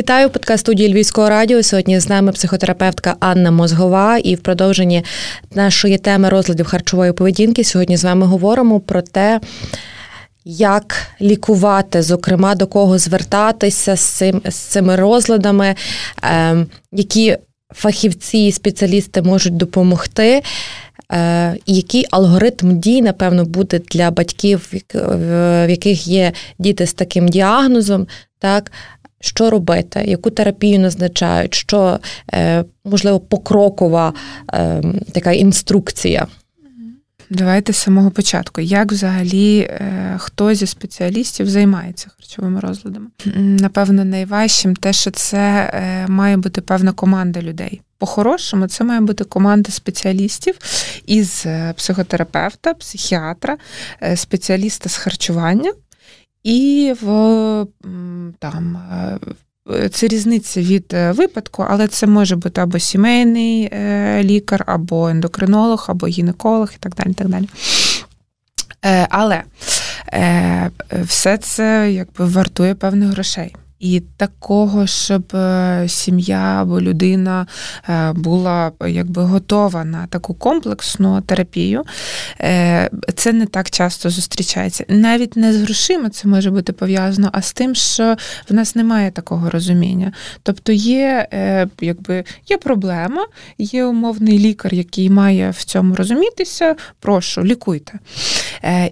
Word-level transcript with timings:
Вітаю 0.00 0.30
подкаст 0.30 0.60
студії 0.60 0.92
Львівського 0.92 1.28
радіо. 1.28 1.62
Сьогодні 1.62 2.00
з 2.00 2.08
нами 2.08 2.32
психотерапевтка 2.32 3.16
Анна 3.20 3.50
Мозгова. 3.50 4.18
І 4.18 4.34
в 4.34 4.38
продовженні 4.38 5.04
нашої 5.54 5.98
теми 5.98 6.28
розладів 6.28 6.66
харчової 6.66 7.12
поведінки 7.12 7.64
сьогодні 7.64 7.96
з 7.96 8.04
вами 8.04 8.26
говоримо 8.26 8.80
про 8.80 9.02
те, 9.02 9.40
як 10.44 10.96
лікувати, 11.20 12.02
зокрема, 12.02 12.54
до 12.54 12.66
кого 12.66 12.98
звертатися 12.98 13.96
з 13.96 14.00
цим, 14.00 14.42
з 14.44 14.54
цими 14.54 14.96
розладами, 14.96 15.74
е, 16.24 16.66
які 16.92 17.36
фахівці 17.74 18.38
і 18.38 18.52
спеціалісти 18.52 19.22
можуть 19.22 19.56
допомогти. 19.56 20.42
Е, 21.12 21.56
який 21.66 22.06
алгоритм 22.10 22.78
дій, 22.78 23.02
напевно, 23.02 23.44
буде 23.44 23.80
для 23.90 24.10
батьків, 24.10 24.72
в 24.94 25.66
яких 25.70 26.06
є 26.06 26.32
діти 26.58 26.86
з 26.86 26.92
таким 26.92 27.28
діагнозом, 27.28 28.06
так 28.38 28.72
що 29.20 29.50
робити, 29.50 30.04
яку 30.06 30.30
терапію 30.30 30.80
назначають, 30.80 31.54
що 31.54 31.98
е, 32.34 32.64
можливо 32.84 33.20
покрокова 33.20 34.12
е, 34.52 34.82
така 35.12 35.32
інструкція. 35.32 36.26
Давайте 37.30 37.72
з 37.72 37.76
самого 37.76 38.10
початку. 38.10 38.60
Як 38.60 38.92
взагалі 38.92 39.58
е, 39.58 40.14
хто 40.18 40.54
зі 40.54 40.66
спеціалістів 40.66 41.50
займається 41.50 42.10
харчовими 42.16 42.60
розладами? 42.60 43.06
Напевно, 43.36 44.04
найважчим 44.04 44.76
те, 44.76 44.92
що 44.92 45.10
це 45.10 45.72
має 46.08 46.36
бути 46.36 46.60
певна 46.60 46.92
команда 46.92 47.42
людей. 47.42 47.80
По-хорошому, 47.98 48.66
це 48.68 48.84
має 48.84 49.00
бути 49.00 49.24
команда 49.24 49.70
спеціалістів 49.70 50.54
із 51.06 51.46
психотерапевта, 51.76 52.74
психіатра, 52.74 53.56
спеціаліста 54.16 54.88
з 54.88 54.96
харчування, 54.96 55.72
і 56.42 56.94
в 57.00 57.66
там. 58.38 58.78
Е, 59.70 59.88
це 59.88 60.08
різниця 60.08 60.60
від 60.60 60.92
е, 60.92 61.12
випадку, 61.12 61.66
але 61.68 61.88
це 61.88 62.06
може 62.06 62.36
бути 62.36 62.60
або 62.60 62.78
сімейний 62.78 63.68
е, 63.72 64.20
лікар, 64.24 64.64
або 64.66 65.08
ендокринолог, 65.08 65.86
або 65.88 66.06
гінеколог 66.06 66.70
і 66.74 66.78
так 66.78 66.94
далі. 66.94 67.12
так 67.14 67.28
далі. 67.28 67.48
Але 69.10 69.42
все 70.92 71.38
це 71.38 71.92
якби 71.92 72.26
вартує 72.26 72.74
певних 72.74 73.10
грошей. 73.10 73.56
І 73.80 74.00
такого, 74.16 74.86
щоб 74.86 75.36
е, 75.36 75.84
сім'я 75.88 76.62
або 76.62 76.80
людина 76.80 77.46
е, 77.88 78.12
була 78.12 78.72
якби 78.88 79.22
готова 79.22 79.84
на 79.84 80.06
таку 80.06 80.34
комплексну 80.34 81.20
терапію, 81.20 81.84
е, 82.40 82.90
це 83.14 83.32
не 83.32 83.46
так 83.46 83.70
часто 83.70 84.10
зустрічається. 84.10 84.84
Навіть 84.88 85.36
не 85.36 85.52
з 85.52 85.56
грошима 85.56 86.10
це 86.10 86.28
може 86.28 86.50
бути 86.50 86.72
пов'язано, 86.72 87.30
а 87.32 87.42
з 87.42 87.52
тим, 87.52 87.74
що 87.74 88.16
в 88.50 88.54
нас 88.54 88.74
немає 88.74 89.10
такого 89.10 89.50
розуміння. 89.50 90.12
Тобто 90.42 90.72
є 90.72 91.26
якби, 91.80 92.24
є 92.48 92.56
проблема, 92.56 93.26
є 93.58 93.84
умовний 93.84 94.38
лікар, 94.38 94.74
який 94.74 95.10
має 95.10 95.50
в 95.50 95.64
цьому 95.64 95.94
розумітися. 95.94 96.76
Прошу, 96.98 97.44
лікуйте. 97.44 97.98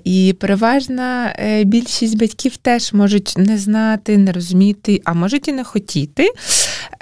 І 0.05 0.37
переважна 0.41 1.35
більшість 1.65 2.19
батьків 2.19 2.57
теж 2.57 2.93
можуть 2.93 3.35
не 3.37 3.59
знати, 3.59 4.19
не 4.19 4.33
розуміти 4.33 4.78
хотіти, 4.79 5.03
а 5.05 5.15
можуть 5.15 5.49
і 5.49 5.53
не 5.53 5.65
хотіти 5.65 6.29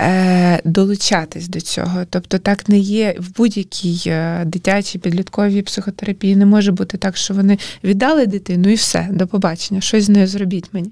е, 0.01 0.61
долучатись 0.65 1.49
до 1.49 1.61
цього. 1.61 2.05
Тобто, 2.11 2.39
так 2.39 2.69
не 2.69 2.79
є 2.79 3.17
в 3.19 3.37
будь-якій 3.37 4.03
е, 4.07 4.45
дитячій 4.45 4.99
підлітковій 4.99 5.63
психотерапії. 5.63 6.37
Не 6.37 6.47
може 6.47 6.73
бути 6.73 6.99
так, 6.99 7.17
що 7.17 7.35
вони 7.35 7.59
віддали 7.85 8.27
дитину 8.27 8.69
і 8.69 8.75
все, 8.75 9.09
до 9.11 9.27
побачення, 9.27 9.81
щось 9.81 10.05
з 10.05 10.09
нею 10.09 10.27
зробіть 10.27 10.69
мені. 10.73 10.91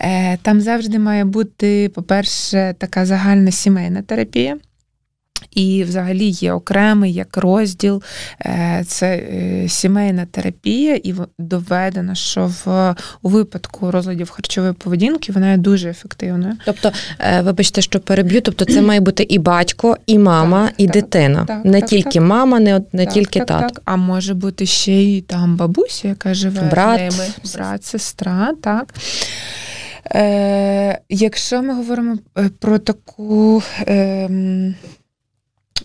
Е, 0.00 0.36
Там 0.42 0.60
завжди 0.60 0.98
має 0.98 1.24
бути, 1.24 1.88
по-перше, 1.94 2.74
така 2.78 3.06
загальна 3.06 3.50
сімейна 3.50 4.02
терапія. 4.02 4.58
І, 5.58 5.84
взагалі, 5.84 6.28
є 6.28 6.52
окремий 6.52 7.12
як 7.12 7.36
розділ, 7.36 8.02
е, 8.40 8.84
це 8.86 9.16
е, 9.16 9.68
сімейна 9.68 10.26
терапія, 10.26 11.00
і 11.04 11.14
доведено, 11.38 12.14
що 12.14 12.52
в 12.64 12.94
у 13.22 13.28
випадку 13.28 13.90
розладів 13.90 14.30
харчової 14.30 14.72
поведінки 14.72 15.32
вона 15.32 15.50
є 15.50 15.56
дуже 15.56 15.90
ефективною. 15.90 16.54
Тобто, 16.64 16.92
е, 17.18 17.40
вибачте, 17.40 17.82
що 17.82 18.00
переб'ю, 18.00 18.40
тобто 18.40 18.64
це 18.64 18.82
має 18.82 19.00
бути 19.00 19.22
і 19.22 19.38
батько, 19.38 19.96
і 20.06 20.18
мама, 20.18 20.66
так, 20.66 20.74
і 20.78 20.84
так, 20.84 20.92
дитина. 20.92 21.44
Так, 21.44 21.64
не 21.64 21.82
тільки 21.82 22.20
мама, 22.20 22.60
не 22.60 22.80
не 22.92 23.06
тільки 23.06 23.40
тато. 23.40 23.80
А 23.84 23.96
може 23.96 24.34
бути 24.34 24.66
ще 24.66 24.92
й 24.92 25.20
там 25.20 25.56
бабуся, 25.56 26.08
яка 26.08 26.34
живе 26.34 26.62
брат, 26.70 27.12
з 27.12 27.18
ними, 27.18 27.30
брат, 27.54 27.84
сестра, 27.84 28.52
так. 28.62 28.94
Е, 30.14 31.00
Якщо 31.08 31.62
ми 31.62 31.74
говоримо 31.74 32.16
про 32.60 32.78
таку. 32.78 33.62
Е, 33.80 34.74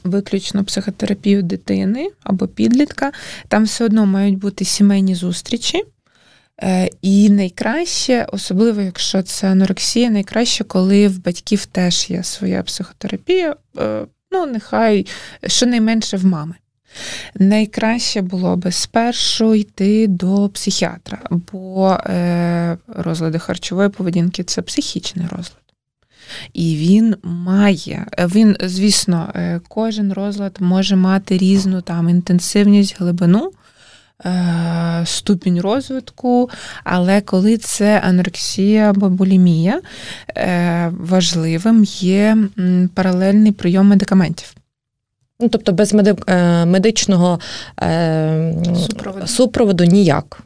виключно 0.04 0.64
психотерапію 0.64 1.44
дитини 1.44 2.09
або 2.24 2.48
підлітка, 2.48 3.12
там 3.48 3.64
все 3.64 3.86
одно 3.86 4.06
мають 4.06 4.38
бути 4.38 4.66
сімейні 4.66 5.16
зустрічі. 5.16 5.84
Е, 6.62 6.90
і 7.02 7.30
найкраще, 7.30 8.28
особливо 8.32 8.82
якщо 8.82 9.22
це 9.22 9.52
анорексія, 9.52 10.09
найкраще, 10.09 10.64
коли 10.64 11.08
в 11.08 11.24
батьків 11.24 11.66
теж 11.66 12.09
є 12.09 12.24
своя 12.24 12.64
психотерапія, 12.64 13.56
е, 13.78 14.06
ну, 14.32 14.46
нехай 14.46 15.08
щонайменше 15.48 16.18
в 16.18 16.26
мами. 16.26 16.56
Найкраще 17.36 18.22
було 18.22 18.56
би 18.56 18.72
спершу 18.72 19.56
йти 19.56 20.08
до 20.08 20.50
психіатра, 20.50 21.20
бо 21.30 21.90
е, 21.92 22.78
розлади 22.88 23.40
харчової 23.40 23.90
поведінки 23.90 24.44
це 24.44 24.62
психічний 24.62 25.28
розлад. 25.28 25.62
І 26.53 26.75
він 26.75 27.16
має, 27.23 28.06
він, 28.19 28.57
звісно, 28.63 29.29
е, 29.35 29.61
кожен 29.67 30.13
розлад 30.13 30.57
може 30.59 30.95
мати 30.95 31.38
різну 31.38 31.81
там 31.81 32.09
інтенсивність, 32.09 32.95
глибину. 33.00 33.51
Е, 34.25 35.03
ступінь 35.06 35.61
розвитку, 35.61 36.50
але 36.84 37.22
коли 37.22 37.57
це 37.57 38.00
анорексія 38.00 38.89
або 38.89 39.09
булімія, 39.09 39.81
е, 40.38 40.91
важливим 41.00 41.84
є 41.84 42.38
паралельний 42.94 43.51
прийом 43.51 43.88
медикаментів. 43.88 44.53
Ну, 45.40 45.50
Тобто 45.50 45.72
без 45.72 45.94
медичного 46.66 47.40
супроводу, 48.75 49.28
супроводу 49.28 49.84
ніяк. 49.84 50.44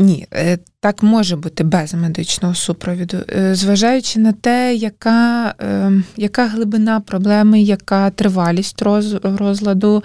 Ні, 0.00 0.26
е, 0.34 0.58
так 0.80 1.02
може 1.02 1.36
бути 1.36 1.64
без 1.64 1.94
медичного 1.94 2.54
супровіду, 2.54 3.16
е, 3.36 3.54
зважаючи 3.54 4.18
на 4.18 4.32
те, 4.32 4.74
яка 4.74 5.54
е, 5.62 5.92
яка 6.16 6.46
глибина 6.46 7.00
проблеми, 7.00 7.60
яка 7.60 8.10
тривалість 8.10 8.82
розладу, 9.22 10.02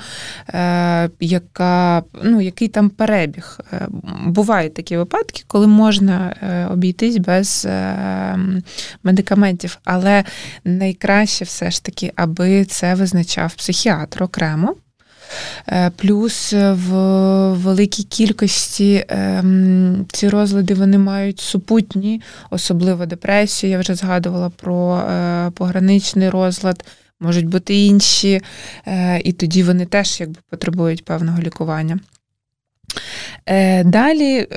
яка, 1.20 2.04
ну, 2.24 2.42
який 2.42 2.68
там 2.68 2.90
перебіг. 2.90 3.60
Бувають 4.26 4.74
такі 4.74 4.98
випадки, 4.98 5.44
коли 5.48 5.68
можна 5.68 6.36
обійтись 6.72 7.18
без 7.18 7.68
медикаментів, 9.04 9.78
але 9.84 10.24
найкраще 10.66 11.46
все 11.46 11.72
ж 11.72 11.84
таки, 11.84 12.12
аби 12.16 12.66
це 12.66 12.96
визначав 12.96 13.54
психіатр 13.56 14.24
окремо. 14.24 14.76
Е, 15.68 15.92
плюс 15.96 16.54
в 16.54 16.94
великій 17.54 18.04
кількості 18.04 19.06
ем, 19.08 20.06
ці 20.12 20.30
розлади 20.30 20.74
вони 20.74 20.98
мають 20.98 21.40
супутні, 21.40 22.22
особливо 22.50 23.06
депресію. 23.06 23.72
Я 23.72 23.80
вже 23.80 23.96
згадувала 23.96 24.50
про 24.50 24.98
е, 24.98 25.52
пограничний 25.52 26.30
розлад, 26.30 26.86
можуть 27.20 27.48
бути 27.48 27.86
інші, 27.86 28.42
е, 28.88 29.20
і 29.20 29.34
тоді 29.34 29.64
вони 29.64 29.86
теж 29.86 30.20
якби 30.20 30.40
потребують 30.50 31.06
певного 31.06 31.42
лікування. 31.42 32.00
Далі 33.86 34.48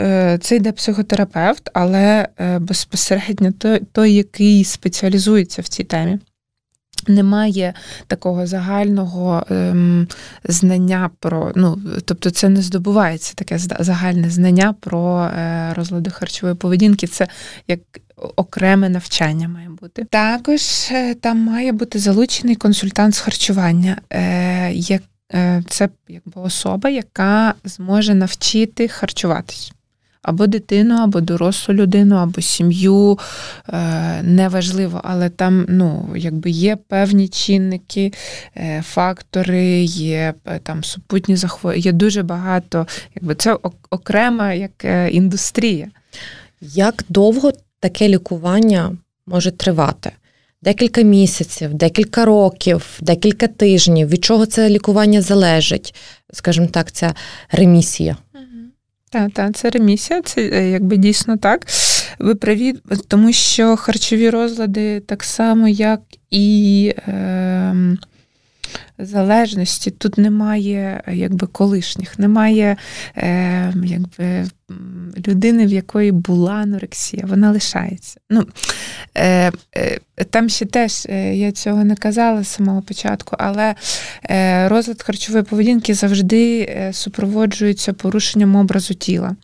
це 0.40 0.56
йде 0.56 0.72
психотерапевт, 0.72 1.70
але 1.74 2.28
безпосередньо 2.60 3.52
той, 3.52 3.80
той, 3.92 4.12
який 4.12 4.64
спеціалізується 4.64 5.62
в 5.62 5.68
цій 5.68 5.84
темі 5.84 6.18
немає 7.06 7.74
такого 8.06 8.46
загального 8.46 9.46
ем, 9.50 10.08
знання 10.44 11.10
про, 11.20 11.52
ну, 11.56 11.78
тобто 12.04 12.30
це 12.30 12.48
не 12.48 12.62
здобувається 12.62 13.34
таке 13.34 13.58
загальне 13.58 14.30
знання 14.30 14.74
про 14.80 15.22
е, 15.22 15.72
розлади 15.74 16.10
харчової 16.10 16.54
поведінки. 16.54 17.06
Це 17.06 17.28
як 17.68 17.80
окреме 18.36 18.88
навчання 18.88 19.48
має 19.48 19.68
бути. 19.68 20.04
Також 20.04 20.62
е, 20.90 21.14
там 21.14 21.38
має 21.38 21.72
бути 21.72 21.98
залучений 21.98 22.56
консультант 22.56 23.14
з 23.14 23.18
харчування. 23.18 23.96
Е, 24.10 24.72
як, 24.72 25.02
е, 25.34 25.62
Це 25.68 25.88
якби 26.08 26.42
особа, 26.42 26.90
яка 26.90 27.54
зможе 27.64 28.14
навчити 28.14 28.88
харчуватись 28.88 29.72
або 30.22 30.46
дитину, 30.46 30.94
або 30.94 31.20
дорослу 31.20 31.74
людину, 31.74 32.16
або 32.16 32.40
сім'ю. 32.40 33.18
Е, 33.68 34.22
неважливо, 34.22 35.00
але 35.04 35.28
там 35.28 35.66
ну, 35.68 36.08
якби 36.16 36.50
є 36.50 36.76
певні 36.76 37.28
чинники, 37.28 38.12
е, 38.56 38.82
фактори, 38.86 39.82
є 39.84 40.34
е, 40.44 40.58
там 40.62 40.84
супутні 40.84 41.36
захворювання, 41.36 41.84
є 41.84 41.92
дуже 41.92 42.22
багато, 42.22 42.86
якби 43.14 43.34
це 43.34 43.56
окрема 43.90 44.52
як 44.52 44.86
індустрія. 45.10 45.88
Як 46.60 47.04
довго 47.08 47.52
таке 47.80 48.08
лікування 48.08 48.96
може 49.26 49.50
тривати? 49.50 50.12
декілька 50.62 51.02
місяців, 51.02 51.74
декілька 51.74 52.24
років, 52.24 52.98
декілька 53.00 53.46
тижнів. 53.46 54.08
Від 54.08 54.24
чого 54.24 54.46
це 54.46 54.68
лікування 54.68 55.22
залежить? 55.22 55.94
Скажімо 56.32 56.66
так, 56.66 56.92
ця 56.92 57.14
ремісія. 57.50 58.16
Так, 59.10 59.32
та 59.32 59.52
це 59.52 59.70
ремісія, 59.70 60.22
це 60.22 60.50
е, 60.52 60.70
якби 60.70 60.96
дійсно 60.96 61.36
так. 61.36 61.66
Ви 62.18 62.34
праві, 62.34 62.74
тому 63.08 63.32
що 63.32 63.76
харчові 63.76 64.30
розлади 64.30 65.00
так 65.00 65.24
само, 65.24 65.68
як 65.68 66.00
і. 66.30 66.94
Е, 67.08 67.96
залежності 68.98 69.90
тут 69.90 70.18
немає 70.18 71.02
якби 71.12 71.46
колишніх, 71.46 72.18
немає 72.18 72.76
е, 73.16 73.74
якби 73.84 74.44
людини, 75.28 75.66
в 75.66 75.72
якої 75.72 76.12
була 76.12 76.52
анорексія, 76.52 77.24
вона 77.26 77.50
лишається. 77.50 78.20
Ну, 78.30 78.46
е, 79.14 79.52
е, 79.76 79.98
Там 80.30 80.48
ще 80.48 80.66
теж 80.66 81.06
е, 81.08 81.36
я 81.36 81.52
цього 81.52 81.84
не 81.84 81.96
казала 81.96 82.42
з 82.42 82.48
самого 82.48 82.82
початку, 82.82 83.36
але 83.38 83.74
е, 84.30 84.68
розлад 84.68 85.02
харчової 85.02 85.44
поведінки 85.44 85.94
завжди 85.94 86.60
е, 86.60 86.92
супроводжується 86.92 87.92
порушенням 87.92 88.56
образу 88.56 88.94
тіла. 88.94 89.36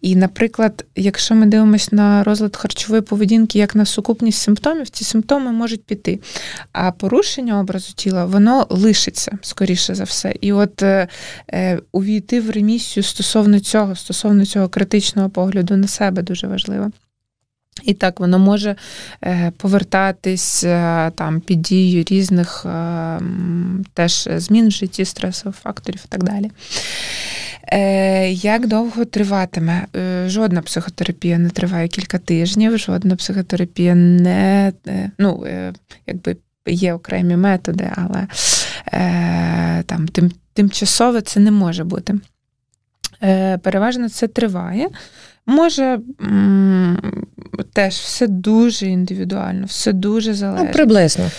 І, 0.00 0.16
наприклад, 0.16 0.84
якщо 0.96 1.34
ми 1.34 1.46
дивимося 1.46 1.88
на 1.92 2.24
розлад 2.24 2.56
харчової 2.56 3.02
поведінки 3.02 3.58
як 3.58 3.74
на 3.74 3.84
сукупність 3.84 4.42
симптомів, 4.42 4.88
ці 4.90 5.04
симптоми 5.04 5.52
можуть 5.52 5.84
піти. 5.84 6.20
А 6.72 6.90
порушення 6.92 7.60
образу 7.60 7.92
тіла 7.92 8.24
воно 8.24 8.66
лишиться 8.70 9.38
скоріше 9.42 9.94
за 9.94 10.04
все. 10.04 10.34
І 10.40 10.52
от 10.52 10.82
е, 10.82 11.08
увійти 11.92 12.40
в 12.40 12.50
ремісію 12.50 13.04
стосовно 13.04 13.60
цього, 13.60 13.96
стосовно 13.96 14.46
цього 14.46 14.63
критичного 14.68 15.30
погляду 15.30 15.76
на 15.76 15.88
себе 15.88 16.22
дуже 16.22 16.46
важливо. 16.46 16.90
І 17.82 17.94
так, 17.94 18.20
воно 18.20 18.38
може 18.38 18.76
е, 19.24 19.52
повертатись 19.56 20.64
е, 20.64 21.10
там 21.14 21.40
під 21.40 21.62
дією 21.62 22.04
різних 22.08 22.66
е, 22.66 23.20
теж 23.94 24.28
змін 24.36 24.68
в 24.68 24.70
житті, 24.70 25.04
стресових 25.04 25.56
факторів 25.56 26.00
і 26.04 26.08
так 26.08 26.24
далі. 26.24 26.50
Як 28.30 28.66
довго 28.66 29.04
триватиме? 29.04 29.86
Жодна 30.26 30.62
психотерапія 30.62 31.38
не 31.38 31.50
триває 31.50 31.88
кілька 31.88 32.18
тижнів, 32.18 32.78
жодна 32.78 33.16
психотерапія 33.16 33.94
не 33.94 34.72
ну, 35.18 35.46
якби 36.06 36.36
є 36.66 36.94
окремі 36.94 37.36
методи, 37.36 37.90
але 37.96 38.26
там 39.82 40.08
тим, 40.08 40.32
тимчасово 40.52 41.20
це 41.20 41.40
не 41.40 41.50
може 41.50 41.84
бути. 41.84 42.14
Переважно 43.62 44.08
це 44.08 44.28
триває. 44.28 44.88
Може 45.46 46.00
теж 47.72 47.94
все 47.94 48.26
дуже 48.26 48.86
індивідуально, 48.86 49.66
все 49.66 49.92
дуже 49.92 50.34
залежить. 50.34 50.66
Ну, 50.66 50.72
Приблизно. 50.72 51.30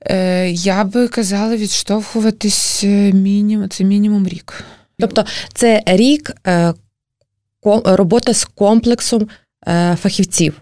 Е, 0.00 0.50
я 0.50 0.84
би 0.84 1.08
казала 1.08 1.56
відштовхуватись 1.56 2.84
е, 2.84 3.12
мінімум, 3.12 3.68
це 3.68 3.84
мінімум 3.84 4.28
рік. 4.28 4.64
Тобто 4.98 5.24
це 5.54 5.82
рік 5.86 6.32
е, 6.46 6.74
робота 7.84 8.34
з 8.34 8.44
комплексом 8.44 9.28
фахівців. 9.96 10.60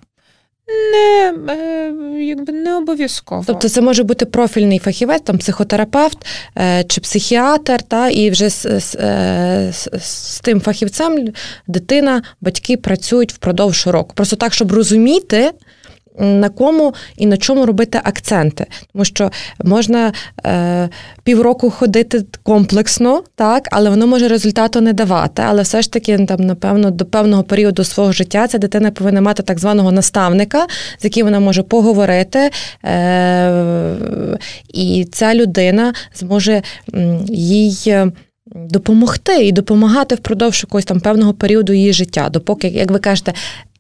Не 0.69 1.35
е, 1.53 1.93
якби 2.25 2.53
не 2.53 2.77
обов'язково. 2.77 3.45
Тобто 3.47 3.69
це 3.69 3.81
може 3.81 4.03
бути 4.03 4.27
профільний 4.27 4.79
фахівець, 4.79 5.23
там 5.23 5.39
психотерапевт 5.39 6.27
е, 6.59 6.85
чи 6.85 7.01
психіатр, 7.01 7.83
та, 7.83 8.09
і 8.09 8.31
вже 8.31 8.49
з, 8.49 8.81
з, 8.81 8.95
е, 8.95 9.71
з, 9.73 9.89
з 10.01 10.41
тим 10.41 10.61
фахівцем 10.61 11.29
дитина, 11.67 12.23
батьки 12.41 12.77
працюють 12.77 13.33
впродовж 13.33 13.87
року. 13.87 14.13
Просто 14.15 14.37
так, 14.37 14.55
щоб 14.55 14.73
розуміти, 14.73 15.53
на 16.19 16.49
кому 16.49 16.95
і 17.17 17.27
на 17.27 17.37
чому 17.37 17.67
робити 17.67 18.01
акценти. 18.05 18.67
Тому 18.93 19.05
що 19.05 19.31
можна 19.65 20.13
е, 20.47 20.89
півроку 21.25 21.71
ходити 21.71 22.25
комплексно, 22.43 23.23
так, 23.35 23.69
але 23.73 23.91
воно 23.91 24.07
може 24.07 24.29
результату 24.29 24.81
не 24.81 24.93
давати. 24.93 25.43
Але 25.47 25.63
все 25.63 25.83
ж 25.83 25.93
таки, 25.93 26.19
там, 26.19 26.41
напевно, 26.41 26.91
до 26.91 27.05
певного 27.05 27.43
періоду 27.43 27.85
свого 27.85 28.13
життя 28.13 28.49
ця 28.49 28.59
дитина 28.59 28.91
повинна 28.91 29.21
мати 29.21 29.43
так 29.43 29.59
званого 29.59 29.93
наставника, 29.93 30.67
з 30.99 31.05
яким 31.05 31.27
вона 31.27 31.41
може 31.41 31.63
поговорити. 31.63 32.51
Е, 32.85 34.39
І 34.69 35.09
ця 35.13 35.35
людина 35.35 35.95
зможе 36.15 36.63
їй. 37.29 37.83
Е, 37.87 38.13
допомогти 38.55 39.47
і 39.47 39.53
допомагати 39.53 40.15
впродовж 40.15 40.63
якогось 40.63 40.85
там 40.85 41.01
певного 41.01 41.35
періоду 41.35 41.73
її 41.73 41.93
життя, 41.93 42.29
допоки, 42.29 42.69
як 42.69 42.91
ви 42.91 42.99
кажете, 42.99 43.33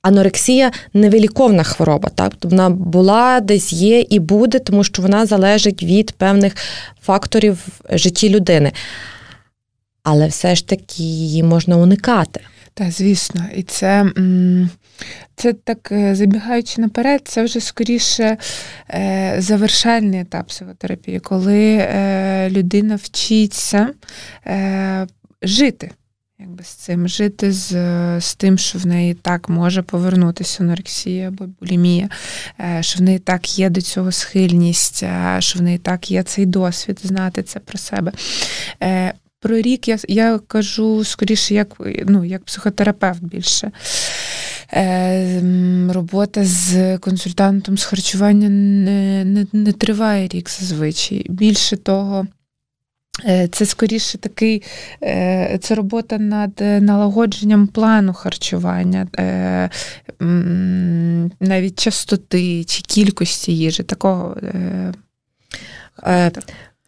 анорексія 0.06 0.72
невиліковна 0.94 1.62
хвороба. 1.62 2.08
Так? 2.08 2.30
Тобто 2.30 2.48
вона 2.48 2.70
була, 2.70 3.40
десь 3.40 3.72
є 3.72 4.00
і 4.00 4.18
буде, 4.18 4.58
тому 4.58 4.84
що 4.84 5.02
вона 5.02 5.26
залежить 5.26 5.82
від 5.82 6.12
певних 6.12 6.56
факторів 7.02 7.58
в 7.90 7.98
житті 7.98 8.28
людини. 8.28 8.72
Але 10.02 10.26
все 10.26 10.54
ж 10.54 10.68
таки 10.68 11.02
її 11.02 11.42
можна 11.42 11.76
уникати. 11.76 12.40
Так, 12.74 12.90
звісно, 12.90 13.44
і 13.56 13.62
це 13.62 14.04
це 15.36 15.52
так 15.52 15.92
е, 15.92 16.14
забігаючи 16.14 16.80
наперед, 16.80 17.20
це 17.24 17.44
вже 17.44 17.60
скоріше 17.60 18.36
е, 18.90 19.34
завершальний 19.38 20.20
етап 20.20 20.48
психотерапії, 20.48 21.20
коли 21.20 21.76
е, 21.76 22.50
людина 22.50 22.96
вчиться 22.96 23.88
жити 25.42 25.90
якби 26.38 26.64
з 26.64 26.68
цим 26.68 27.08
жити 27.08 27.52
з 27.52 27.70
з 28.20 28.34
тим, 28.34 28.58
що 28.58 28.78
в 28.78 28.86
неї 28.86 29.14
так 29.14 29.48
може 29.48 29.82
повернутися 29.82 30.62
анорексія 30.62 31.28
або 31.28 31.44
булімія, 31.60 32.08
е, 32.60 32.78
що 32.82 32.98
в 32.98 33.02
неї 33.02 33.18
так 33.18 33.58
є 33.58 33.70
до 33.70 33.80
цього 33.80 34.12
схильність, 34.12 35.02
е, 35.02 35.36
що 35.38 35.58
в 35.58 35.62
неї 35.62 35.78
так 35.78 36.10
є 36.10 36.22
цей 36.22 36.46
досвід, 36.46 37.00
знати 37.02 37.42
це 37.42 37.60
про 37.60 37.78
себе. 37.78 38.12
Е, 38.82 39.14
про 39.40 39.56
рік 39.56 39.88
я 39.88 39.98
я 40.08 40.38
кажу 40.38 41.04
скоріше, 41.04 41.54
як 41.54 41.68
ну, 42.06 42.24
як 42.24 42.44
психотерапевт 42.44 43.22
більше. 43.22 43.70
Робота 45.88 46.44
з 46.44 46.98
консультантом 46.98 47.78
з 47.78 47.84
харчування 47.84 48.48
не, 48.48 49.24
не, 49.24 49.46
не 49.52 49.72
триває 49.72 50.28
рік 50.28 50.50
зазвичай. 50.50 51.26
Більше 51.28 51.76
того, 51.76 52.26
Е, 52.26 52.35
це 53.52 53.66
скоріше 53.66 54.18
такий 54.18 54.62
е, 55.02 55.58
це 55.62 55.74
робота 55.74 56.18
над 56.18 56.60
налагодженням 56.60 57.66
плану 57.66 58.12
харчування, 58.12 59.06
е, 59.18 59.70
навіть 61.40 61.78
частоти 61.78 62.64
чи 62.64 62.82
кількості 62.82 63.56
їжі. 63.56 63.82
такого. 63.82 64.36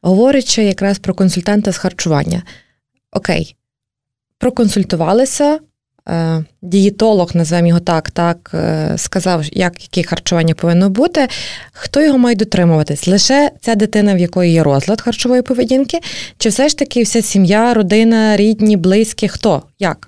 Говорячи 0.03 0.65
якраз 0.65 0.99
про 0.99 1.15
консультанта 1.15 1.73
з 1.73 1.79
харчування. 1.79 2.43
Окей, 3.13 3.57
проконсультувалися, 4.39 5.59
Е, 5.59 5.61
дієтолог, 6.63 7.31
називаємо 7.35 7.69
його 7.69 7.81
так, 7.81 8.11
так 8.11 8.51
е, 8.55 8.93
сказав, 8.97 9.45
як 9.53 9.97
яке 9.97 10.09
харчування 10.09 10.55
повинно 10.55 10.91
бути. 10.91 11.29
Хто 11.73 12.01
його 12.01 12.19
має 12.19 12.37
дотримуватись? 12.37 13.09
Лише 13.09 13.51
ця 13.61 13.75
дитина, 13.75 14.15
в 14.15 14.19
якої 14.19 14.53
є 14.53 14.63
розлад 14.63 15.01
харчової 15.01 15.43
поведінки, 15.43 16.01
чи 16.39 16.49
все 16.49 16.69
ж 16.69 16.79
таки 16.79 17.03
вся 17.03 17.23
сім'я, 17.23 17.75
родина, 17.75 18.37
рідні, 18.37 18.77
близькі? 18.77 19.29
Хто? 19.29 19.63
Як? 19.79 20.08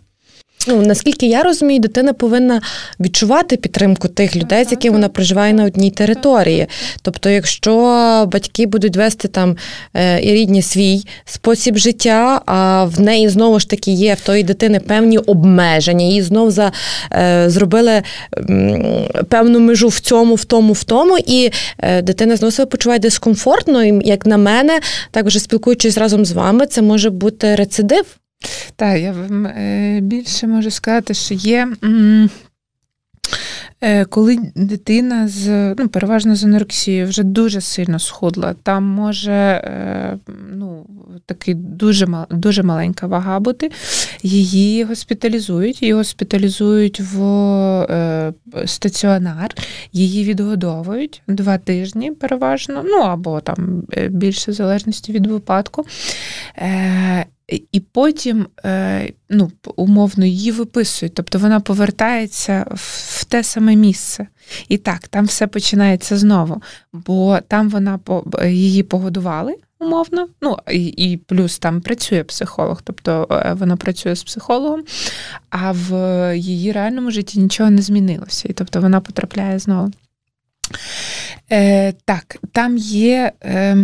Ну, 0.68 0.82
наскільки 0.82 1.26
я 1.26 1.42
розумію, 1.42 1.80
дитина 1.80 2.12
повинна 2.12 2.60
відчувати 3.00 3.56
підтримку 3.56 4.08
тих 4.08 4.36
людей, 4.36 4.64
з 4.64 4.70
якими 4.70 4.92
вона 4.92 5.08
проживає 5.08 5.52
на 5.52 5.64
одній 5.64 5.90
території. 5.90 6.66
Тобто, 7.02 7.30
якщо 7.30 7.72
батьки 8.32 8.66
будуть 8.66 8.96
вести 8.96 9.28
там 9.28 9.56
е, 9.94 10.22
і 10.22 10.32
рідні 10.32 10.62
свій 10.62 11.04
спосіб 11.24 11.76
життя, 11.76 12.42
а 12.46 12.84
в 12.84 13.00
неї 13.00 13.28
знову 13.28 13.60
ж 13.60 13.68
таки 13.68 13.90
є 13.90 14.14
в 14.14 14.20
тої 14.20 14.42
дитини 14.42 14.80
певні 14.80 15.18
обмеження, 15.18 16.04
її 16.04 16.22
знов 16.22 16.50
за, 16.50 16.72
е, 17.12 17.44
зробили 17.50 18.02
певну 19.28 19.60
межу 19.60 19.88
в 19.88 20.00
цьому, 20.00 20.34
в 20.34 20.44
тому, 20.44 20.72
в 20.72 20.84
тому, 20.84 21.18
і 21.26 21.50
е, 21.78 22.02
дитина 22.02 22.36
знову 22.36 22.52
себе 22.52 22.66
почуває 22.66 22.98
дискомфортно, 22.98 23.84
і 23.84 24.08
як 24.08 24.26
на 24.26 24.36
мене, 24.36 24.80
так 25.10 25.26
вже 25.26 25.40
спілкуючись 25.40 25.98
разом 25.98 26.24
з 26.24 26.32
вами, 26.32 26.66
це 26.66 26.82
може 26.82 27.10
бути 27.10 27.54
рецидив. 27.54 28.19
Так, 28.76 29.00
я 29.00 29.12
вам 29.12 29.46
е, 29.46 30.00
більше 30.02 30.46
можу 30.46 30.70
сказати, 30.70 31.14
що 31.14 31.34
є. 31.34 31.68
Е, 33.82 34.04
коли 34.04 34.38
дитина 34.54 35.28
з 35.28 35.74
ну, 35.78 35.88
переважно 35.88 36.36
з 36.36 36.44
анорексією 36.44 37.06
вже 37.06 37.22
дуже 37.22 37.60
сильно 37.60 37.98
схудла, 37.98 38.54
там 38.62 38.84
може 38.84 39.32
е, 39.32 40.18
ну, 40.52 40.86
такий 41.26 41.54
дуже 41.54 42.06
дуже 42.30 42.62
маленька 42.62 43.06
вага 43.06 43.40
бути, 43.40 43.70
її 44.22 44.84
госпіталізують, 44.84 45.82
її 45.82 45.94
госпіталізують 45.94 47.00
в 47.00 48.34
стаціонар, 48.66 49.54
її 49.92 50.24
відгодовують 50.24 51.22
два 51.28 51.58
тижні 51.58 52.12
переважно, 52.12 52.82
ну 52.84 52.98
або 52.98 53.40
там 53.40 53.82
більше 54.08 54.50
в 54.50 54.54
залежності 54.54 55.12
від 55.12 55.26
випадку. 55.26 55.86
І 57.72 57.80
потім 57.80 58.46
ну, 59.28 59.52
умовно 59.76 60.24
її 60.24 60.52
виписують. 60.52 61.14
Тобто 61.14 61.38
вона 61.38 61.60
повертається 61.60 62.66
в 62.74 63.24
те 63.24 63.44
саме 63.44 63.76
місце. 63.76 64.26
І 64.68 64.78
так, 64.78 65.08
там 65.08 65.24
все 65.24 65.46
починається 65.46 66.16
знову, 66.16 66.62
бо 66.92 67.38
там 67.48 67.68
вона 67.68 67.98
її 68.44 68.82
погодували 68.82 69.56
умовно. 69.80 70.28
Ну 70.42 70.56
і 70.70 70.86
і 70.86 71.16
плюс 71.16 71.58
там 71.58 71.80
працює 71.80 72.24
психолог, 72.24 72.82
тобто 72.84 73.28
е, 73.30 73.52
вона 73.52 73.76
працює 73.76 74.16
з 74.16 74.24
психологом, 74.24 74.84
а 75.50 75.72
в 75.72 75.92
її 76.38 76.72
реальному 76.72 77.10
житті 77.10 77.40
нічого 77.40 77.70
не 77.70 77.82
змінилося. 77.82 78.48
І 78.48 78.52
тобто 78.52 78.80
вона 78.80 79.00
потрапляє 79.00 79.58
знову. 79.58 79.90
Е, 81.52 81.92
Так, 81.92 82.36
там 82.52 82.76
є. 82.76 83.32
Е, 83.44 83.76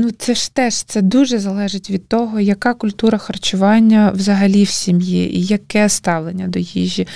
Ну, 0.00 0.10
це 0.18 0.34
ж 0.34 0.54
теж 0.54 0.74
це 0.74 1.02
дуже 1.02 1.38
залежить 1.38 1.90
від 1.90 2.08
того, 2.08 2.40
яка 2.40 2.74
культура 2.74 3.18
харчування 3.18 4.12
взагалі 4.14 4.64
в 4.64 4.68
сім'ї, 4.68 5.36
і 5.36 5.44
яке 5.44 5.88
ставлення 5.88 6.46
до 6.46 6.58
їжі, 6.58 7.06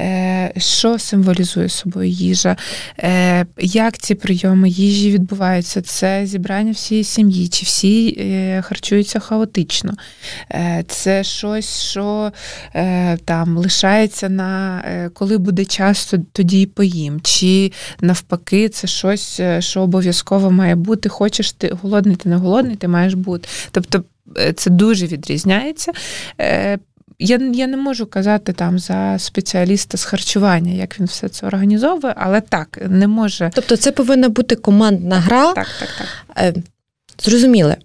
е, 0.00 0.52
що 0.56 0.98
символізує 0.98 1.68
собою 1.68 2.08
їжа, 2.08 2.56
е, 2.98 3.46
як 3.58 3.98
ці 3.98 4.14
прийоми 4.14 4.68
їжі 4.68 5.10
відбуваються. 5.10 5.82
Це 5.82 6.26
зібрання 6.26 6.72
всієї 6.72 7.04
сім'ї, 7.04 7.48
чи 7.48 7.66
всі 7.66 8.16
е, 8.20 8.62
харчуються 8.62 9.18
хаотично. 9.18 9.92
Це 10.86 11.24
щось, 11.24 11.82
що 11.82 12.32
там 13.24 13.56
лишається 13.58 14.28
на 14.28 14.82
коли 15.14 15.38
буде 15.38 15.64
час, 15.64 16.14
тоді 16.32 16.60
й 16.60 16.66
поїм. 16.66 17.20
Чи 17.20 17.72
навпаки, 18.00 18.68
це 18.68 18.86
щось, 18.86 19.40
що 19.58 19.80
обов'язково 19.80 20.50
має 20.50 20.74
бути. 20.74 21.08
Хочеш 21.08 21.52
ти 21.52 21.76
голодний 21.82 22.16
ти 22.16 22.31
не 22.32 22.38
голодний, 22.38 22.76
ти 22.76 22.88
маєш 22.88 23.14
бути. 23.14 23.48
Тобто 23.70 24.04
е, 24.38 24.52
це 24.52 24.70
дуже 24.70 25.06
відрізняється. 25.06 25.92
Е, 26.40 26.78
я 27.18 27.38
я 27.54 27.66
не 27.66 27.76
можу 27.76 28.06
казати 28.06 28.52
там 28.52 28.78
за 28.78 29.18
спеціаліста 29.18 29.98
з 29.98 30.04
харчування, 30.04 30.72
як 30.72 31.00
він 31.00 31.06
все 31.06 31.28
це 31.28 31.46
організовує, 31.46 32.14
але 32.16 32.40
так, 32.40 32.78
не 32.88 33.06
може. 33.06 33.50
Тобто, 33.54 33.76
це 33.76 33.92
повинна 33.92 34.28
бути 34.28 34.56
командна 34.56 35.20
гра. 35.20 35.52
Так, 35.52 35.66
так, 35.80 35.88
так. 35.98 36.54
Е, 36.56 36.62
зрозуміле. 37.22 37.76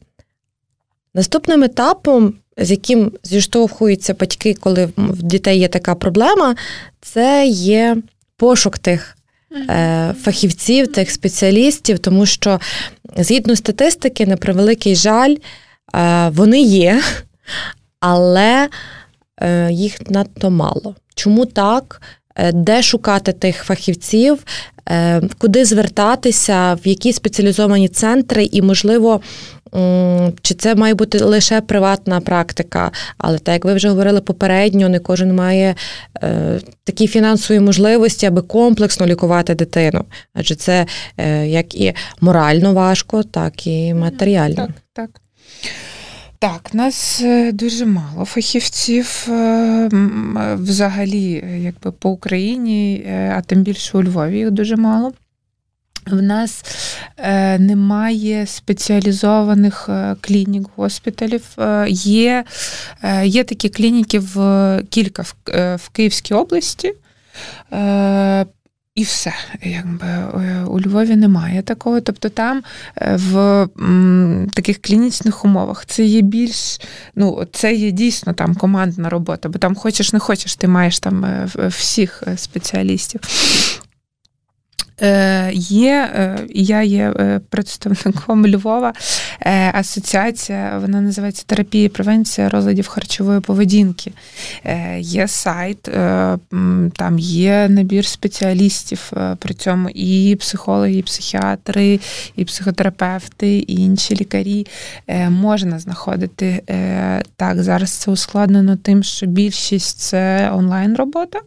Наступним 1.14 1.64
етапом, 1.64 2.34
з 2.58 2.72
яким 2.72 3.12
зіштовхуються 3.24 4.14
батьки, 4.14 4.54
коли 4.54 4.90
в 4.98 5.24
дітей 5.24 5.60
є 5.60 5.68
така 5.68 5.96
проблема, 5.96 6.56
це 7.02 7.48
є 7.48 7.98
пошук 8.38 8.78
тих 8.78 9.17
фахівців, 10.22 10.92
тих 10.92 11.12
спеціалістів, 11.12 12.00
тому 12.00 12.26
що 12.26 12.60
згідно 13.16 13.56
статистики, 13.56 14.26
на 14.26 14.38
превеликий 14.38 14.96
жаль, 14.96 15.36
е, 15.96 16.30
вони 16.30 16.62
є, 16.62 17.02
але 18.00 18.70
е, 19.42 19.72
їх 19.72 20.10
надто 20.10 20.50
мало. 20.50 20.96
Чому 21.16 21.46
так? 21.46 22.02
Де 22.54 22.82
шукати 22.82 23.32
тих 23.32 23.64
фахівців, 23.64 24.46
куди 25.38 25.66
звертатися, 25.66 26.74
в 26.74 26.88
які 26.88 27.14
спеціалізовані 27.14 27.88
центри, 27.88 28.50
і, 28.52 28.62
можливо, 28.62 29.22
чи 30.42 30.54
це 30.54 30.76
має 30.76 30.94
бути 30.94 31.24
лише 31.24 31.62
приватна 31.62 32.22
практика, 32.22 32.92
але 33.18 33.38
так 33.38 33.54
як 33.54 33.66
ви 33.66 33.74
вже 33.74 33.90
говорили 33.90 34.22
попередньо, 34.22 34.90
не 34.90 35.00
кожен 35.00 35.36
має 35.36 35.76
е, 36.24 36.60
такі 36.84 37.08
фінансові 37.08 37.60
можливості, 37.60 38.26
аби 38.26 38.42
комплексно 38.42 39.06
лікувати 39.06 39.56
дитину. 39.56 40.06
Адже 40.34 40.56
це 40.56 40.86
е, 41.18 41.48
як 41.48 41.76
і 41.76 41.94
морально 42.22 42.74
важко, 42.74 43.24
так 43.24 43.68
і 43.68 43.94
матеріально. 43.94 44.56
Так, 44.56 44.72
так. 44.94 45.10
Так, 46.40 46.74
нас 46.74 47.22
е, 47.24 47.52
дуже 47.52 47.86
мало 47.86 48.26
фахівців 48.26 49.28
е, 49.30 49.90
взагалі, 50.56 51.46
якби 51.64 51.92
по 51.92 52.10
Україні, 52.10 53.06
е, 53.08 53.34
а 53.38 53.42
тим 53.42 53.62
більше 53.64 53.98
у 53.98 54.04
Львові 54.04 54.38
їх 54.38 54.52
дуже 54.52 54.76
мало. 54.76 55.14
В 56.12 56.22
нас 56.22 56.64
е, 57.18 57.60
немає 57.60 58.46
спеціалізованих 58.46 59.90
е, 59.90 60.16
клінік, 60.22 60.68
госпіталів. 60.76 61.44
Е, 61.60 61.86
є 61.90 62.44
е, 63.04 63.28
є 63.28 63.44
такі 63.44 63.70
клініки 63.70 64.20
в 64.20 64.84
кілька 64.90 65.22
в, 65.22 65.36
е, 65.50 65.76
в 65.76 65.90
Київській 65.90 66.34
області. 66.34 66.94
Е, 67.74 68.46
і 68.96 69.04
все, 69.04 69.34
якби 69.64 70.08
у 70.68 70.82
Львові 70.82 71.16
немає 71.16 71.62
такого. 71.62 72.02
Тобто 72.02 72.30
там 72.30 72.64
в 73.02 73.68
таких 74.54 74.82
клінічних 74.82 75.46
умовах 75.46 75.86
це 75.86 76.06
є 76.06 76.22
більш, 76.22 76.82
ну 77.16 77.48
це 77.52 77.74
є 77.74 77.92
дійсно 77.92 78.34
там 78.34 78.56
командна 78.56 79.10
робота, 79.10 79.50
бо 79.50 79.60
там 79.60 79.76
хочеш 79.76 80.14
не 80.14 80.20
хочеш, 80.20 80.56
ти 80.56 80.68
маєш 80.68 81.00
там 81.00 81.26
всіх 81.68 82.24
спеціалістів. 82.36 83.22
Е, 85.02 85.52
є, 85.54 86.12
е, 86.16 86.40
я 86.50 86.84
є 86.84 87.14
е, 87.20 87.42
представником 87.50 88.48
Львова, 88.48 88.94
асоціація, 89.74 90.78
вона 90.82 91.02
називається 91.02 91.44
терапія 91.46 91.84
і 91.84 91.90
превенція 91.90 92.50
розладів 92.50 92.88
харчової 92.88 93.40
поведінки. 93.40 94.12
Є 94.98 95.28
сайт, 95.28 95.82
там 96.96 97.20
є 97.20 97.70
набір 97.70 98.06
спеціалістів 98.06 99.12
при 99.40 99.54
цьому 99.54 99.90
і 99.90 100.36
психологи, 100.36 100.94
і 100.94 101.04
психіатри, 101.04 102.00
і 102.36 102.46
психотерапевти, 102.46 103.58
і 103.58 103.76
інші 103.76 104.16
лікарі. 104.16 104.68
Можна 105.30 105.80
знаходити 105.80 106.64
так. 107.36 107.64
Зараз 107.64 107.92
це 107.92 108.12
ускладнено 108.12 108.76
тим, 108.76 109.04
що 109.04 109.26
більшість 109.26 110.00
це 110.00 110.52
онлайн 110.52 110.96
робота. 110.96 111.40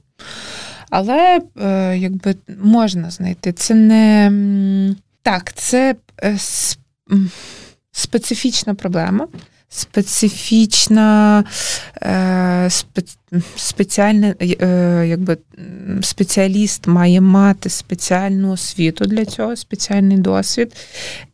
Але 0.90 1.40
е, 1.60 1.96
якби 1.98 2.34
можна 2.62 3.10
знайти. 3.10 3.52
Це 3.52 3.74
не 3.74 4.94
так, 5.22 5.52
це 5.54 5.94
е, 6.22 6.36
специфічна 7.92 8.74
проблема. 8.74 9.28
Специфічна 9.68 11.44
е, 12.02 12.68
спеціальна, 13.56 14.34
якби 15.04 15.38
спеціаліст 16.02 16.86
має 16.86 17.20
мати 17.20 17.70
спеціальну 17.70 18.52
освіту 18.52 19.04
для 19.04 19.24
цього, 19.24 19.56
спеціальний 19.56 20.18
досвід. 20.18 20.76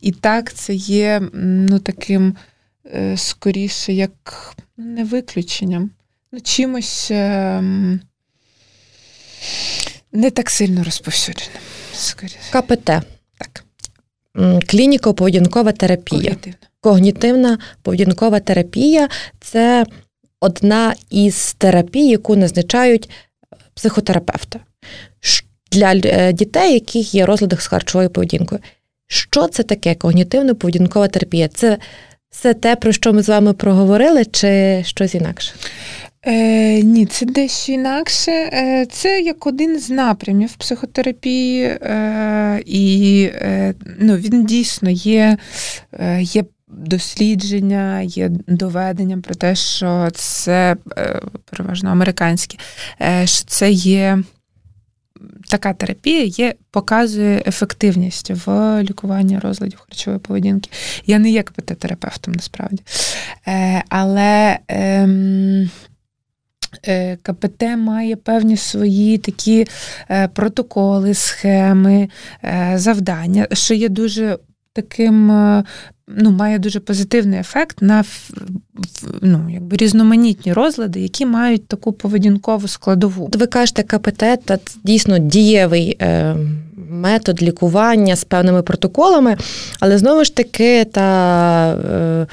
І 0.01 0.13
так 0.13 0.53
це 0.55 0.75
є 0.75 1.23
ну, 1.43 1.79
таким 1.79 2.37
скоріше, 3.17 3.93
як 3.93 4.55
не 4.77 5.05
виключенням, 5.05 5.91
ну, 6.33 6.41
чимось. 6.41 7.13
Не 10.13 10.31
так 10.31 10.51
сильно 10.51 10.85
розповсюдженим. 10.85 11.61
КПТ. 12.53 12.85
Так. 13.39 13.65
Клініко-поведінкова 14.69 15.73
терапія. 15.73 16.21
Когнітивна. 16.21 16.59
Когнітивна 16.81 17.59
поведінкова 17.83 18.41
терапія 18.41 19.09
це 19.41 19.87
одна 20.41 20.95
із 21.11 21.55
терапій, 21.59 22.09
яку 22.09 22.37
назначають 22.37 23.11
психотерапевти 23.75 24.61
для 25.73 25.93
е, 25.95 26.33
дітей, 26.33 26.75
яких 26.75 27.15
є 27.15 27.27
розлади 27.27 27.57
з 27.57 27.67
харчовою 27.67 28.11
поведінкою. 28.11 28.61
Що 29.07 29.49
це 29.49 29.63
таке 29.63 29.95
когнітивно-поведінкова 29.95 31.09
терапія? 31.09 31.49
Це 31.49 31.79
все 32.31 32.55
те, 32.55 32.77
про 32.77 32.93
що 32.93 33.13
ми 33.13 33.23
з 33.23 33.29
вами 33.29 33.53
проговорили, 33.53 34.25
чи 34.25 34.83
щось 34.87 35.15
інакше? 35.15 35.53
Е, 36.27 36.83
Ні, 36.83 37.07
це 37.07 37.27
дещо 37.27 37.73
інакше. 37.73 38.31
Е, 38.31 38.87
Це 38.87 39.21
як 39.21 39.47
один 39.47 39.79
з 39.81 39.91
напрямів 39.91 40.55
психотерапії, 40.57 41.65
е, 41.65 42.63
і 42.67 43.23
е, 43.35 43.75
ну, 43.99 44.17
він 44.17 44.47
дійсно 44.47 44.91
є, 44.91 45.39
е, 45.93 46.23
є. 46.23 46.45
Дослідження, 46.69 48.01
є 48.01 48.31
доведення 48.47 49.19
про 49.19 49.35
те, 49.35 49.55
що 49.55 50.09
це 50.15 50.77
е, 50.99 51.21
переважно 51.51 51.91
американське, 51.91 52.59
що 53.25 53.45
це 53.47 53.71
є 53.71 54.19
така 55.49 55.73
терапія, 55.73 56.25
є, 56.25 56.55
показує 56.71 57.43
ефективність 57.47 58.31
в 58.31 58.49
лікуванні 58.83 59.39
розладів 59.39 59.79
харчової 59.79 60.21
поведінки. 60.21 60.71
Я 61.07 61.19
не 61.19 61.31
є 61.31 61.43
КПТ-терапевтом 61.43 62.35
насправді. 62.35 62.83
Але 63.89 64.36
Е, 64.36 64.36
КПТ 67.23 67.63
має 67.63 68.17
певні 68.17 68.57
свої 68.57 69.19
такі 69.19 69.67
е, 70.11 70.29
протоколи, 70.29 71.15
схеми, 71.15 72.09
е, 72.45 72.73
завдання, 72.77 73.47
що 73.53 73.75
є 73.75 73.89
дуже 73.89 74.39
таким. 74.73 75.33
Ну, 76.09 76.31
має 76.31 76.59
дуже 76.59 76.81
позитивний 76.81 77.41
ефект 77.41 77.83
на 77.83 78.05
ну, 79.23 79.51
якби 79.51 79.77
різноманітні 79.77 80.53
розлади, 80.53 81.01
які 81.01 81.27
мають 81.27 81.69
таку 81.69 81.93
поведінкову 81.93 82.69
складову. 82.69 83.31
Ви 83.33 83.47
кажете, 83.47 83.83
КПТ 83.83 84.23
це 84.47 84.59
дійсно 84.85 85.19
дієвий 85.19 85.97
е, 86.01 86.37
метод 86.91 87.43
лікування 87.43 88.17
з 88.17 88.25
певними 88.25 88.63
протоколами, 88.63 89.37
але 89.81 89.99
знову 89.99 90.25
ж 90.25 90.37
таки 90.37 90.85
та 90.85 91.73
е, 91.75 92.27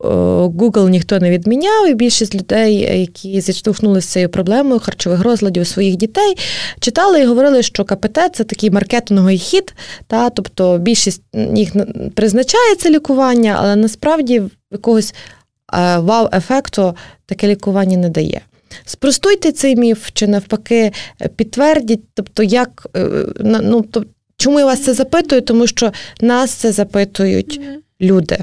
Google 0.00 0.88
ніхто 0.88 1.18
не 1.18 1.30
відміняв, 1.30 1.88
і 1.88 1.94
більшість 1.94 2.34
людей, 2.34 2.74
які 3.00 3.40
зіштовхнулися 3.40 4.08
з 4.08 4.12
цією 4.12 4.28
проблемою 4.28 4.80
харчових 4.80 5.22
розладів 5.22 5.66
своїх 5.66 5.96
дітей, 5.96 6.36
читали 6.80 7.20
і 7.20 7.26
говорили, 7.26 7.62
що 7.62 7.84
КПТ 7.84 8.18
це 8.32 8.44
такий 8.44 8.70
маркетинговий 8.70 9.38
хід, 9.38 9.74
та, 10.06 10.30
тобто 10.30 10.78
більшість 10.78 11.22
їх 11.54 11.72
призначає 12.14 12.74
це 12.74 12.90
лікування, 12.90 13.56
але 13.58 13.76
насправді 13.76 14.42
якогось 14.72 15.14
е, 15.74 15.98
вау-ефекту 15.98 16.96
таке 17.26 17.48
лікування 17.48 17.96
не 17.96 18.08
дає. 18.08 18.40
Спростуйте 18.84 19.52
цей 19.52 19.76
міф 19.76 20.10
чи 20.12 20.26
навпаки 20.26 20.92
підтвердіть, 21.36 22.04
тобто, 22.14 22.42
як 22.42 22.86
ну, 23.40 23.84
тобто, 23.90 24.10
чому 24.36 24.58
я 24.58 24.66
вас 24.66 24.84
це 24.84 24.94
запитую? 24.94 25.40
Тому 25.40 25.66
що 25.66 25.92
нас 26.20 26.50
це 26.50 26.72
запитують 26.72 27.60
люди. 28.00 28.38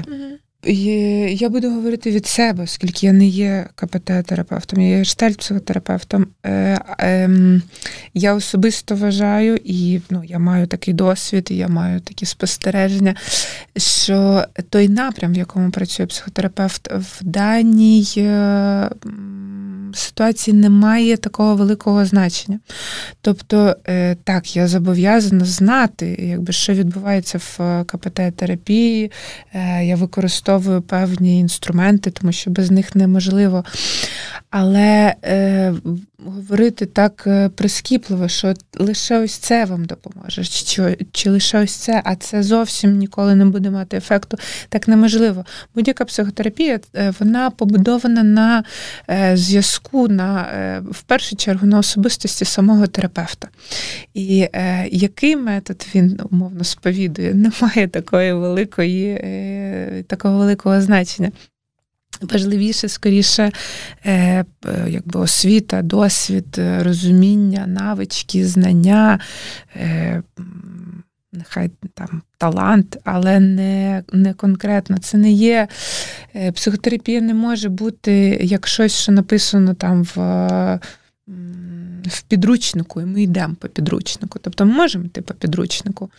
Я 0.68 1.48
буду 1.48 1.70
говорити 1.70 2.10
від 2.10 2.26
себе, 2.26 2.64
оскільки 2.64 3.06
я 3.06 3.12
не 3.12 3.26
є 3.26 3.68
КПТ-терапевтом, 3.74 4.80
я 4.80 4.98
є 4.98 5.04
штельпсихотерапевтом. 5.04 6.26
Е, 6.44 6.80
е, 7.00 7.60
я 8.14 8.34
особисто 8.34 8.96
вважаю, 8.96 9.58
і 9.64 10.00
ну, 10.10 10.24
я 10.24 10.38
маю 10.38 10.66
такий 10.66 10.94
досвід, 10.94 11.48
і 11.50 11.56
я 11.56 11.68
маю 11.68 12.00
такі 12.00 12.26
спостереження, 12.26 13.14
що 13.76 14.44
той 14.70 14.88
напрям, 14.88 15.32
в 15.32 15.36
якому 15.36 15.70
працює 15.70 16.06
психотерапевт, 16.06 16.88
в 16.92 17.24
даній 17.24 18.14
е, 18.16 18.88
ситуації 19.96 20.56
не 20.56 20.70
має 20.70 21.16
такого 21.16 21.56
великого 21.56 22.04
значення. 22.04 22.58
Тобто, 23.20 23.76
е, 23.88 24.14
так, 24.24 24.56
я 24.56 24.68
зобов'язана 24.68 25.44
знати, 25.44 26.16
якби, 26.18 26.52
що 26.52 26.72
відбувається 26.72 27.38
в 27.38 27.84
КПТ-терапії, 27.84 29.12
е, 29.54 29.84
я 29.84 29.96
використовую 29.96 30.82
певні 30.82 31.40
інструменти, 31.40 32.10
тому 32.10 32.32
що 32.32 32.50
без 32.50 32.70
них 32.70 32.94
неможливо. 32.94 33.64
Але 34.50 35.14
е, 35.24 35.74
говорити 36.24 36.86
так 36.86 37.24
е, 37.26 37.48
прискіпливо, 37.48 38.28
що 38.28 38.54
лише 38.78 39.18
ось 39.18 39.34
це 39.34 39.64
вам 39.64 39.84
допоможе, 39.84 40.44
чи, 40.44 40.96
чи 41.12 41.30
лише 41.30 41.62
ось 41.62 41.74
це, 41.74 42.02
а 42.04 42.16
це 42.16 42.42
зовсім 42.42 42.98
ніколи 42.98 43.34
не 43.34 43.44
буде 43.44 43.70
мати 43.70 43.96
ефекту, 43.96 44.36
так 44.68 44.88
неможливо. 44.88 45.44
Будь-яка 45.74 46.04
психотерапія 46.04 46.80
е, 46.96 47.12
вона 47.20 47.50
побудована 47.50 48.22
на 48.22 48.64
е, 49.10 49.36
зв'язку, 49.36 49.85
на 49.92 50.82
в 50.90 51.02
першу 51.02 51.36
чергу 51.36 51.66
на 51.66 51.78
особистості 51.78 52.44
самого 52.44 52.86
терапевта. 52.86 53.48
І 54.14 54.48
е, 54.52 54.88
який 54.90 55.36
метод 55.36 55.86
він 55.94 56.20
умовно 56.30 56.64
сповідує, 56.64 57.34
немає 57.60 57.88
такої 57.88 58.32
великої, 58.32 59.06
е, 59.06 60.04
такого 60.08 60.38
великого 60.38 60.80
значення. 60.80 61.32
Важливіше, 62.20 62.88
скоріше, 62.88 63.50
е, 64.06 64.44
якби 64.88 65.20
освіта, 65.20 65.82
досвід, 65.82 66.56
е, 66.58 66.82
розуміння, 66.82 67.66
навички, 67.66 68.46
знання, 68.46 69.20
е, 69.76 70.22
нехай 71.36 71.70
там 71.94 72.22
талант, 72.38 72.96
але 73.04 73.40
не 73.40 74.02
не 74.12 74.34
конкретно. 74.34 74.98
Це 74.98 75.18
не 75.18 75.32
є 75.32 75.68
психотерапія 76.54 77.20
не 77.20 77.34
може 77.34 77.68
бути 77.68 78.38
як 78.42 78.66
щось, 78.66 78.92
що 78.92 79.12
написано 79.12 79.74
там 79.74 80.04
в 80.04 80.16
в 82.06 82.22
підручнику, 82.22 83.00
і 83.00 83.04
ми 83.04 83.22
йдемо 83.22 83.54
по 83.60 83.68
підручнику. 83.68 84.38
Тобто 84.42 84.66
ми 84.66 84.72
можемо 84.74 85.04
йти 85.04 85.22
по 85.22 85.34
підручнику, 85.34 86.10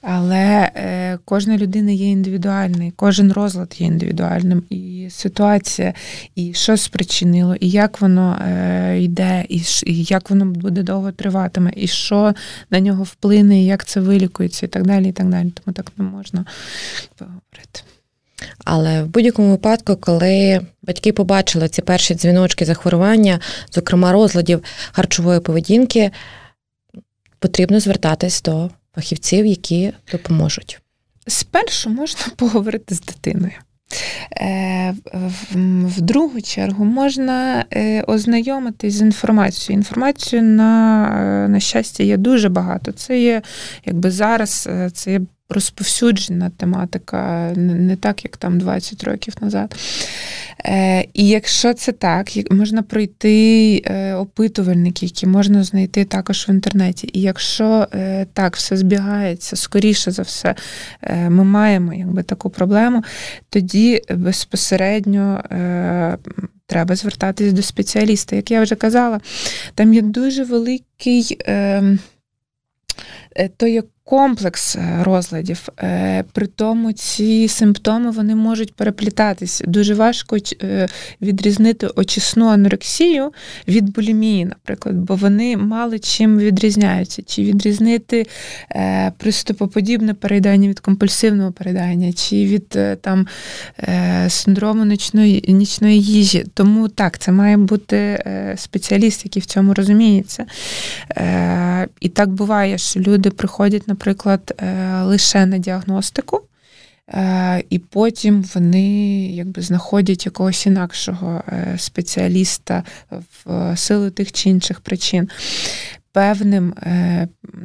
але 0.00 0.70
е, 0.76 1.18
кожна 1.24 1.58
людина 1.58 1.90
є 1.90 2.10
індивідуальною, 2.10 2.92
кожен 2.96 3.32
розлад 3.32 3.74
є 3.78 3.86
індивідуальним. 3.86 4.62
І 4.70 4.76
ситуація, 5.10 5.94
і 6.34 6.54
що 6.54 6.76
спричинило, 6.76 7.54
і 7.54 7.70
як 7.70 8.00
воно 8.00 8.38
е, 8.42 8.98
йде, 9.00 9.44
і, 9.48 9.62
і 9.86 10.02
як 10.02 10.30
воно 10.30 10.44
буде 10.44 10.82
довго 10.82 11.12
триватиме, 11.12 11.72
і 11.76 11.86
що 11.86 12.34
на 12.70 12.80
нього 12.80 13.02
вплине, 13.02 13.62
і 13.62 13.66
як 13.66 13.84
це 13.84 14.00
вилікується, 14.00 14.66
і 14.66 14.68
так 14.68 14.86
далі. 14.86 15.08
і 15.08 15.12
так 15.12 15.28
далі. 15.28 15.50
Тому 15.50 15.74
так 15.74 15.92
не 15.96 16.04
можна 16.04 16.44
говорити. 17.20 17.80
Але 18.64 19.02
в 19.02 19.06
будь-якому 19.06 19.50
випадку, 19.50 19.96
коли 19.96 20.60
батьки 20.82 21.12
побачили 21.12 21.68
ці 21.68 21.82
перші 21.82 22.14
дзвіночки 22.14 22.64
захворювання, 22.64 23.40
зокрема 23.70 24.12
розладів 24.12 24.62
харчової 24.92 25.40
поведінки, 25.40 26.10
потрібно 27.38 27.80
звертатись 27.80 28.42
до 28.42 28.70
фахівців, 28.94 29.46
які 29.46 29.92
допоможуть. 30.12 30.80
Спершу 31.26 31.90
можна 31.90 32.20
поговорити 32.36 32.94
з 32.94 33.00
дитиною. 33.00 33.52
Е, 34.36 34.94
в 35.84 36.00
другу 36.00 36.40
чергу 36.40 36.84
можна 36.84 37.64
е, 37.72 38.02
ознайомитись 38.02 38.94
з 38.94 39.00
інформацією. 39.00 39.78
Інформацію 39.78 40.42
на 40.42 41.04
е, 41.44 41.48
на 41.48 41.60
щастя 41.60 42.02
є 42.02 42.16
дуже 42.16 42.48
багато. 42.48 42.92
Це 42.92 43.20
є, 43.20 43.42
якби 43.84 44.10
зараз, 44.10 44.68
це 44.92 45.12
є 45.12 45.20
розповсюджена 45.52 46.50
тематика, 46.50 47.52
не 47.56 47.96
так, 47.96 48.24
як 48.24 48.36
там 48.36 48.58
20 48.58 49.04
років 49.04 49.34
назад. 49.40 49.74
Е, 50.64 51.06
І 51.14 51.28
якщо 51.28 51.74
це 51.74 51.92
так, 51.92 52.28
можна 52.50 52.82
пройти 52.82 53.82
е, 53.86 54.14
опитувальники, 54.14 55.06
які 55.06 55.26
можна 55.26 55.64
знайти 55.64 56.04
також 56.04 56.48
в 56.48 56.50
інтернеті. 56.50 57.10
І 57.12 57.20
якщо 57.20 57.88
е, 57.94 58.26
так 58.32 58.56
все 58.56 58.76
збігається, 58.76 59.56
скоріше 59.56 60.10
за 60.10 60.22
все, 60.22 60.54
ми 61.10 61.44
маємо 61.44 61.94
якби, 61.94 62.22
таку 62.22 62.50
проблему, 62.50 63.02
тоді 63.48 64.02
безпосередньо. 64.10 65.42
Треба 66.72 66.96
звертатись 66.96 67.52
до 67.52 67.62
спеціаліста. 67.62 68.36
Як 68.36 68.50
я 68.50 68.62
вже 68.62 68.74
казала, 68.74 69.20
там 69.74 69.94
є 69.94 70.02
дуже 70.02 70.44
великий 70.44 71.38
ем, 71.46 71.98
е, 73.36 73.48
то 73.48 73.66
є 73.66 73.82
комплекс 74.04 74.76
е, 74.76 74.98
розладів. 75.02 75.68
Е, 75.82 76.24
при 76.32 76.46
тому 76.46 76.92
ці 76.92 77.48
симптоми 77.48 78.10
вони 78.10 78.34
можуть 78.34 78.74
переплітатися. 78.74 79.64
Дуже 79.68 79.94
важко 79.94 80.36
е, 80.62 80.88
відрізнити 81.22 81.86
очисну 81.86 82.48
анорексію 82.48 83.32
від 83.68 83.92
булімії, 83.92 84.44
наприклад, 84.44 84.96
бо 84.96 85.14
вони 85.14 85.56
мало 85.56 85.98
чим 85.98 86.38
відрізняються. 86.38 87.22
Чи 87.26 87.42
відрізнити 87.42 88.26
приступоподібне 89.18 90.14
переїдання 90.14 90.68
від 90.68 90.80
компульсивного 90.80 91.52
переїдання, 91.52 92.12
чи 92.12 92.36
від 92.36 92.78
там 93.00 93.26
синдрому 94.28 94.84
нічної 94.84 95.44
нічної 95.48 96.02
їжі. 96.02 96.44
Тому 96.54 96.88
так, 96.88 97.18
це 97.18 97.32
має 97.32 97.56
бути 97.56 98.24
спеціаліст, 98.56 99.24
який 99.24 99.42
в 99.42 99.46
цьому 99.46 99.74
розуміється. 99.74 100.46
І 102.00 102.08
так 102.08 102.28
буває, 102.28 102.78
що 102.78 103.00
люди 103.00 103.30
приходять 103.30 103.88
наприклад, 103.92 104.54
е, 104.58 105.02
лише 105.02 105.46
на 105.46 105.58
діагностику, 105.58 106.40
е, 107.08 107.62
і 107.70 107.78
потім 107.78 108.42
вони 108.54 109.26
якби 109.26 109.62
знаходять 109.62 110.26
якогось 110.26 110.66
інакшого 110.66 111.42
е, 111.48 111.74
спеціаліста 111.78 112.84
в 113.44 113.76
силу 113.76 114.10
тих 114.10 114.32
чи 114.32 114.50
інших 114.50 114.80
причин. 114.80 115.28
Певним 116.12 116.74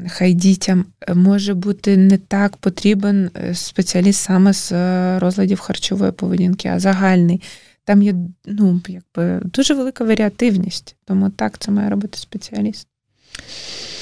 хай 0.07 0.33
дітям 0.33 0.85
може 1.15 1.53
бути 1.53 1.97
не 1.97 2.17
так 2.17 2.57
потрібен 2.57 3.29
спеціаліст 3.53 4.23
саме 4.23 4.53
з 4.53 4.71
розладів 5.19 5.59
харчової 5.59 6.11
поведінки, 6.11 6.67
а 6.69 6.79
загальний. 6.79 7.41
Там 7.83 8.01
є 8.01 8.15
ну, 8.45 8.81
якби, 8.87 9.41
дуже 9.45 9.73
велика 9.73 10.03
варіативність, 10.03 10.95
тому 11.05 11.29
так 11.29 11.57
це 11.57 11.71
має 11.71 11.89
робити 11.89 12.17
спеціаліст. 12.17 12.87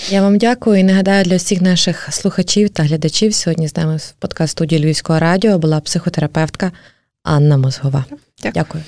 Я 0.09 0.21
вам 0.21 0.37
дякую 0.37 0.79
і 0.79 0.83
нагадаю 0.83 1.23
для 1.23 1.35
всіх 1.35 1.61
наших 1.61 2.07
слухачів 2.11 2.69
та 2.69 2.83
глядачів. 2.83 3.33
Сьогодні 3.33 3.67
з 3.67 3.75
нами 3.77 3.97
в 3.97 4.11
подкаст 4.11 4.51
студії 4.51 4.83
Львівського 4.83 5.19
радіо 5.19 5.57
була 5.57 5.79
психотерапевтка 5.79 6.71
Анна 7.23 7.57
Мозгова. 7.57 8.05
Дякую. 8.09 8.53
дякую. 8.53 8.83